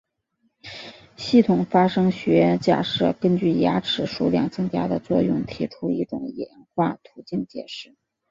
[1.15, 7.95] 系统发生学假设根据牙齿数量增加的作用提出一种演化途径解释。